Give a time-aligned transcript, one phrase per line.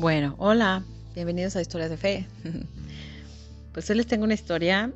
[0.00, 0.82] Bueno, hola,
[1.14, 2.26] bienvenidos a Historias de Fe.
[3.74, 4.90] Pues hoy les tengo una historia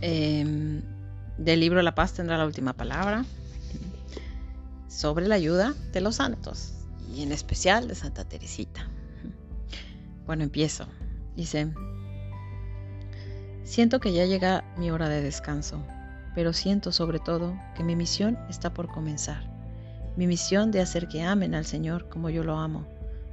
[0.00, 0.82] em,
[1.38, 3.24] del libro La paz tendrá la última palabra
[4.88, 6.74] sobre la ayuda de los santos
[7.14, 8.88] y en especial de Santa Teresita.
[10.26, 10.88] Bueno, empiezo.
[11.36, 11.72] Dice,
[13.62, 15.80] siento que ya llega mi hora de descanso,
[16.34, 19.48] pero siento sobre todo que mi misión está por comenzar.
[20.16, 22.84] Mi misión de hacer que amen al Señor como yo lo amo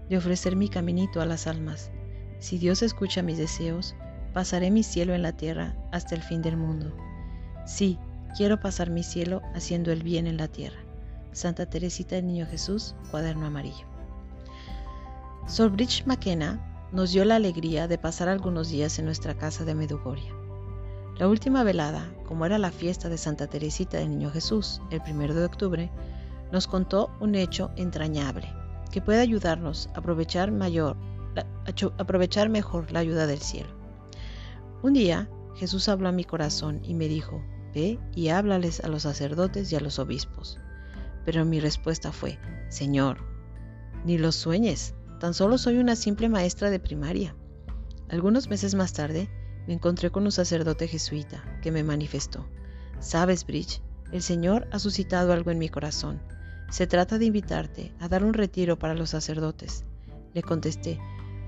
[0.09, 1.91] de ofrecer mi caminito a las almas.
[2.39, 3.95] Si Dios escucha mis deseos,
[4.33, 6.95] pasaré mi cielo en la tierra hasta el fin del mundo.
[7.65, 7.99] Sí,
[8.35, 10.79] quiero pasar mi cielo haciendo el bien en la tierra.
[11.31, 13.85] Santa Teresita del Niño Jesús, cuaderno amarillo.
[15.47, 20.33] Solbridge McKenna nos dio la alegría de pasar algunos días en nuestra casa de Medugoria.
[21.19, 25.35] La última velada, como era la fiesta de Santa Teresita del Niño Jesús, el primero
[25.35, 25.91] de octubre,
[26.51, 28.58] nos contó un hecho entrañable
[28.91, 30.97] que puede ayudarnos a aprovechar, mayor,
[31.35, 33.69] a aprovechar mejor la ayuda del cielo.
[34.81, 39.03] Un día Jesús habló a mi corazón y me dijo, ve y háblales a los
[39.03, 40.57] sacerdotes y a los obispos.
[41.25, 43.17] Pero mi respuesta fue, Señor,
[44.05, 47.35] ni los sueñes, tan solo soy una simple maestra de primaria.
[48.09, 49.29] Algunos meses más tarde
[49.67, 52.47] me encontré con un sacerdote jesuita que me manifestó,
[52.99, 56.19] sabes, Bridge, el Señor ha suscitado algo en mi corazón
[56.69, 59.83] se trata de invitarte a dar un retiro para los sacerdotes.
[60.33, 60.99] Le contesté,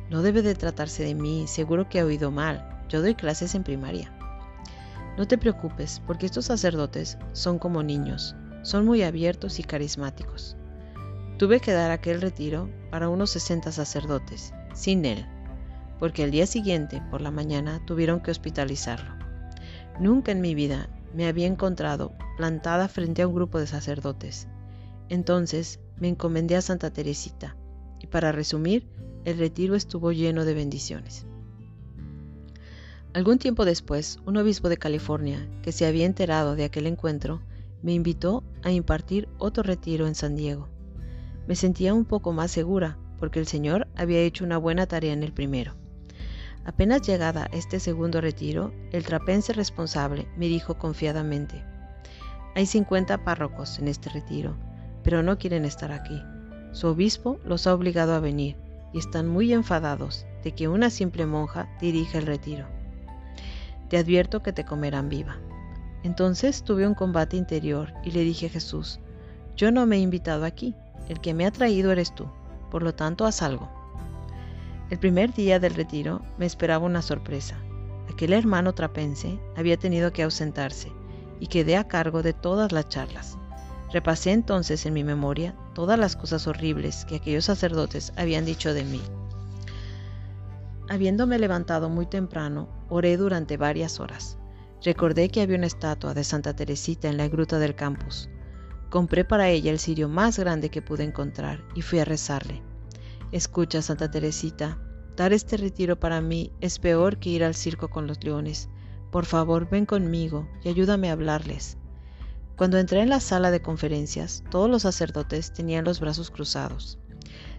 [0.09, 3.63] no debe de tratarse de mí, seguro que ha oído mal, yo doy clases en
[3.63, 4.11] primaria.
[5.17, 10.57] No te preocupes, porque estos sacerdotes son como niños, son muy abiertos y carismáticos.
[11.37, 15.25] Tuve que dar aquel retiro para unos 60 sacerdotes, sin él,
[15.99, 19.13] porque el día siguiente, por la mañana, tuvieron que hospitalizarlo.
[19.99, 24.47] Nunca en mi vida me había encontrado plantada frente a un grupo de sacerdotes,
[25.11, 27.57] entonces me encomendé a Santa Teresita
[27.99, 28.87] y para resumir,
[29.25, 31.25] el retiro estuvo lleno de bendiciones.
[33.13, 37.41] Algún tiempo después, un obispo de California, que se había enterado de aquel encuentro,
[37.83, 40.69] me invitó a impartir otro retiro en San Diego.
[41.45, 45.23] Me sentía un poco más segura, porque el Señor había hecho una buena tarea en
[45.23, 45.75] el primero.
[46.63, 51.65] Apenas llegada a este segundo retiro, el trapense responsable me dijo confiadamente,
[52.55, 54.55] hay 50 párrocos en este retiro,
[55.03, 56.21] pero no quieren estar aquí.
[56.71, 58.55] Su obispo los ha obligado a venir
[58.93, 62.65] y están muy enfadados de que una simple monja dirija el retiro.
[63.89, 65.37] Te advierto que te comerán viva.
[66.03, 68.99] Entonces tuve un combate interior y le dije a Jesús,
[69.55, 70.75] yo no me he invitado aquí,
[71.09, 72.27] el que me ha traído eres tú,
[72.71, 73.69] por lo tanto haz algo.
[74.89, 77.57] El primer día del retiro me esperaba una sorpresa.
[78.11, 80.91] Aquel hermano trapense había tenido que ausentarse
[81.39, 83.37] y quedé a cargo de todas las charlas.
[83.93, 88.85] Repasé entonces en mi memoria todas las cosas horribles que aquellos sacerdotes habían dicho de
[88.85, 89.01] mí.
[90.89, 94.37] Habiéndome levantado muy temprano, oré durante varias horas.
[94.83, 98.29] Recordé que había una estatua de Santa Teresita en la gruta del campus.
[98.89, 102.61] Compré para ella el cirio más grande que pude encontrar y fui a rezarle.
[103.31, 104.77] Escucha, Santa Teresita,
[105.15, 108.69] dar este retiro para mí es peor que ir al circo con los leones.
[109.11, 111.77] Por favor, ven conmigo y ayúdame a hablarles.
[112.61, 116.99] Cuando entré en la sala de conferencias, todos los sacerdotes tenían los brazos cruzados.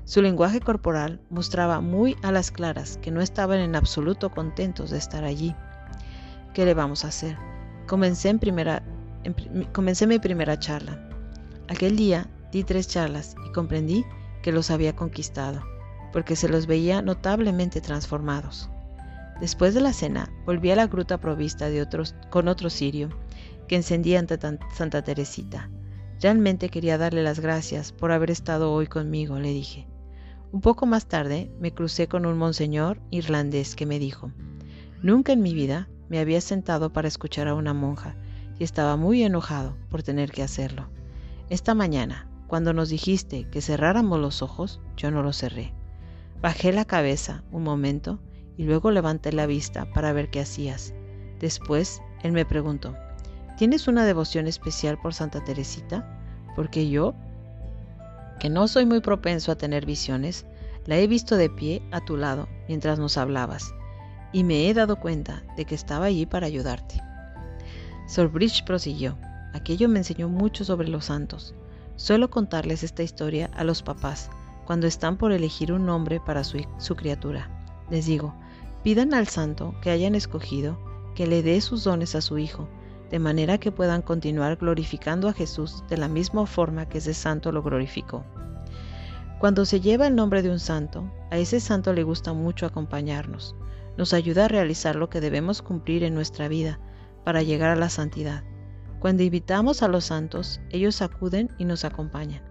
[0.05, 4.99] Su lenguaje corporal mostraba muy a las claras que no estaban en absoluto contentos de
[4.99, 5.57] estar allí.
[6.55, 7.37] ¿Qué le vamos a hacer?
[7.89, 8.39] Comencé, mi
[10.21, 11.09] primera charla.
[11.69, 14.05] Aquel día di tres charlas y comprendí
[14.41, 15.65] que los había conquistado,
[16.13, 18.71] porque se los veía notablemente transformados.
[19.41, 23.09] Después de la cena, volví a la gruta provista de otros, con otro sirio
[23.69, 24.39] que encendía ante
[24.75, 25.71] Santa Teresita.
[26.21, 29.87] Realmente quería darle las gracias por haber estado hoy conmigo, le dije.
[30.53, 34.33] Un poco más tarde me crucé con un monseñor irlandés que me dijo,
[35.03, 38.15] Nunca en mi vida me había sentado para escuchar a una monja
[38.59, 40.89] y estaba muy enojado por tener que hacerlo.
[41.49, 45.73] Esta mañana, cuando nos dijiste que cerráramos los ojos, yo no los cerré.
[46.41, 48.21] Bajé la cabeza un momento
[48.57, 50.95] y luego levanté la vista para ver qué hacías.
[51.41, 52.95] Después, él me preguntó,
[53.63, 56.19] ¿Tienes una devoción especial por Santa Teresita?
[56.57, 57.15] Porque yo,
[58.41, 60.47] que no soy muy propenso a tener visiones,
[60.85, 63.73] la he visto de pie a tu lado mientras nos hablabas,
[64.33, 67.01] y me he dado cuenta de que estaba allí para ayudarte.
[68.09, 69.17] Sir Bridge prosiguió.
[69.55, 71.55] Aquello me enseñó mucho sobre los santos.
[71.95, 74.29] Suelo contarles esta historia a los papás
[74.67, 77.49] cuando están por elegir un nombre para su criatura.
[77.91, 78.35] Les digo,
[78.83, 80.81] pidan al santo que hayan escogido
[81.15, 82.69] que le dé sus dones a su hijo
[83.13, 87.53] de manera que puedan continuar glorificando a Jesús de la misma forma que ese santo
[87.53, 88.25] lo glorificó.
[89.39, 93.55] Cuando se lleva el nombre de un santo, a ese santo le gusta mucho acompañarnos.
[93.99, 96.81] Nos ayuda a realizar lo que debemos cumplir en nuestra vida
[97.23, 98.45] para llegar a la santidad.
[98.99, 102.43] Cuando invitamos a los santos, ellos acuden y nos acompañan.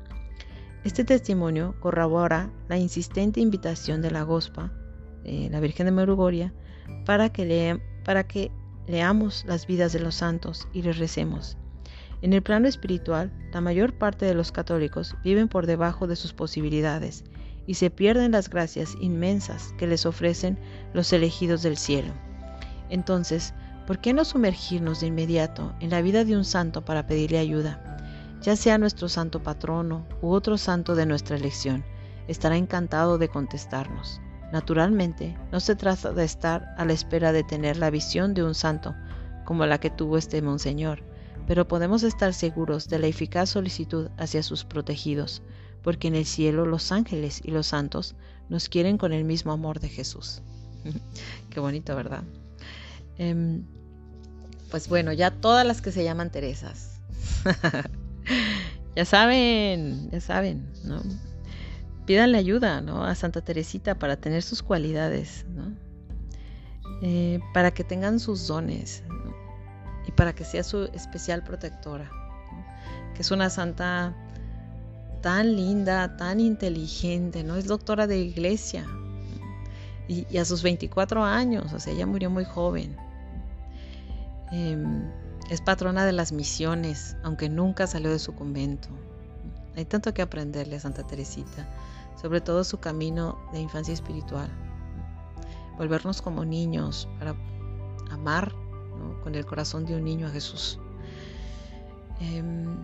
[0.83, 4.71] Este testimonio corrobora la insistente invitación de la Gospa,
[5.23, 6.53] la Virgen de Merugoria,
[7.05, 8.51] para que, para que
[8.91, 11.57] leamos las vidas de los santos y les recemos.
[12.21, 16.33] En el plano espiritual, la mayor parte de los católicos viven por debajo de sus
[16.33, 17.23] posibilidades
[17.65, 20.59] y se pierden las gracias inmensas que les ofrecen
[20.93, 22.13] los elegidos del cielo.
[22.89, 23.53] Entonces,
[23.87, 27.99] ¿por qué no sumergirnos de inmediato en la vida de un santo para pedirle ayuda?
[28.41, 31.85] Ya sea nuestro santo patrono u otro santo de nuestra elección,
[32.27, 34.19] estará encantado de contestarnos.
[34.51, 38.53] Naturalmente, no se trata de estar a la espera de tener la visión de un
[38.53, 38.93] santo,
[39.45, 41.03] como la que tuvo este monseñor,
[41.47, 45.41] pero podemos estar seguros de la eficaz solicitud hacia sus protegidos,
[45.81, 48.15] porque en el cielo los ángeles y los santos
[48.49, 50.41] nos quieren con el mismo amor de Jesús.
[51.49, 52.23] Qué bonito, ¿verdad?
[53.17, 53.63] Em,
[54.69, 56.99] pues bueno, ya todas las que se llaman Teresas.
[58.95, 61.01] ya saben, ya saben, ¿no?
[62.05, 63.05] Pídanle ayuda, ¿no?
[63.05, 65.73] A Santa Teresita para tener sus cualidades, ¿no?
[67.01, 69.03] Eh, para que tengan sus dones,
[70.07, 72.09] y para que sea su especial protectora,
[73.15, 74.15] que es una santa
[75.21, 77.55] tan linda, tan inteligente, ¿no?
[77.55, 78.85] Es doctora de iglesia.
[80.07, 82.97] Y, a sus 24 años, o sea, ella murió muy joven.
[84.51, 85.09] Em,
[85.49, 88.89] es patrona de las misiones, aunque nunca salió de su convento.
[89.75, 91.67] Hay tanto que aprenderle a Santa Teresita,
[92.21, 94.49] sobre todo su camino de infancia espiritual.
[95.77, 97.35] Volvernos como niños para
[98.11, 98.53] amar
[99.23, 100.77] con el corazón de un niño a Jesús.
[102.19, 102.77] Em,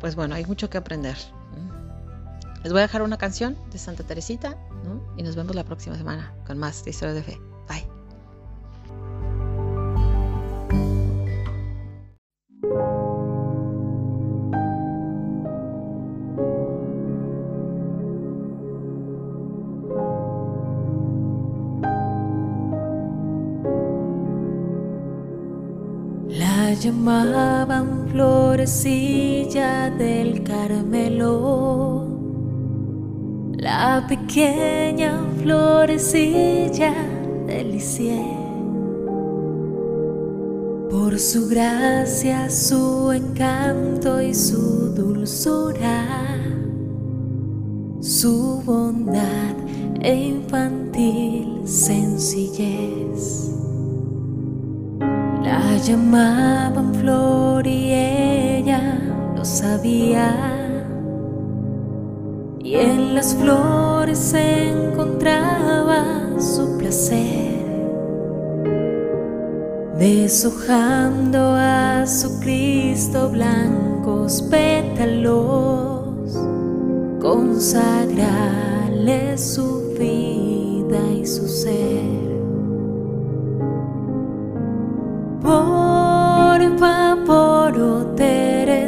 [0.00, 1.16] pues bueno, hay mucho que aprender.
[2.62, 4.56] Les voy a dejar una canción de Santa Teresita
[5.16, 7.55] y nos vemos la próxima semana con más de Historia de Fe.
[26.66, 26.74] Bye.
[26.74, 32.06] llamaban florecilla del Carmelo,
[33.56, 36.92] la pequeña florecilla
[37.46, 38.36] del Lisieux.
[40.90, 46.04] Por su gracia, su encanto y su dulzura,
[48.00, 49.54] su bondad
[50.00, 53.75] e infantil sencillez la
[55.86, 58.98] llamaban flor y ella
[59.36, 60.34] lo sabía.
[62.58, 67.64] Y en las flores se encontraba su placer,
[69.96, 76.36] deshojando a su Cristo blancos pétalos,
[77.20, 82.26] consagrarle su vida y su ser.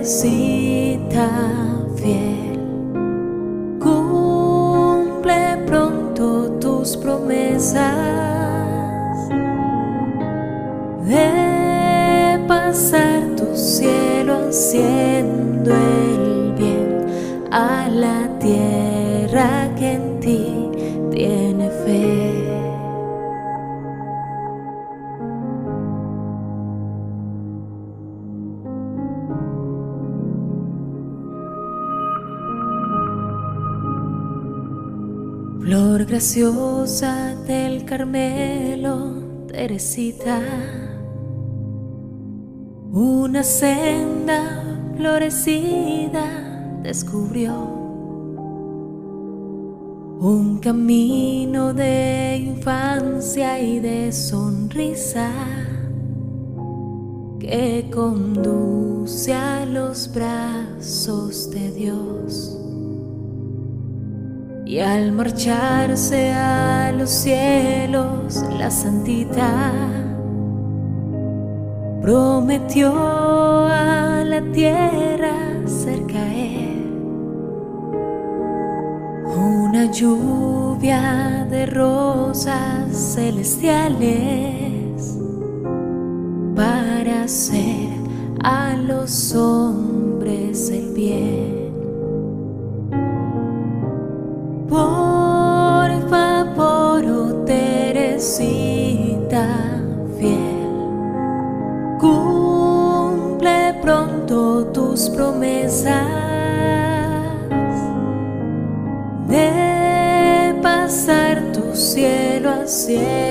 [0.08, 1.28] Teresita
[1.96, 2.58] fiel,
[3.78, 7.84] cumple pronto tus promesas
[11.04, 15.74] de pasar tu cielo haciendo
[35.68, 40.40] Flor graciosa del Carmelo, Teresita,
[42.90, 44.64] una senda
[44.96, 46.24] florecida
[46.82, 47.52] descubrió,
[50.20, 55.30] un camino de infancia y de sonrisa
[57.38, 62.67] que conduce a los brazos de Dios.
[64.68, 69.72] Y al marcharse a los cielos, la santita
[72.02, 72.92] prometió
[73.66, 75.32] a la tierra
[75.64, 76.82] hacer caer
[79.38, 84.06] una lluvia de rosas celestiales
[86.54, 87.88] para hacer
[88.44, 91.37] a los hombres el bien.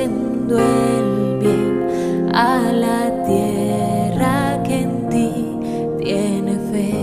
[0.07, 5.59] El bien a la tierra que en ti
[6.03, 6.93] tiene fe.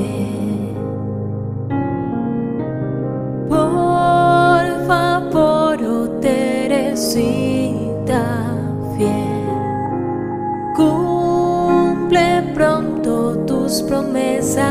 [3.48, 8.24] Por favor, Teresita
[8.96, 9.44] fiel,
[10.76, 14.64] cumple pronto tus promesas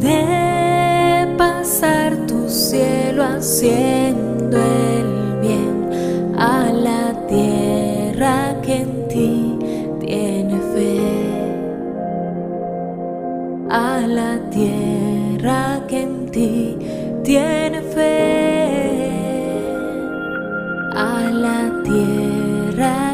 [0.00, 4.01] de pasar tu cielo haciendo
[21.84, 23.11] tierra.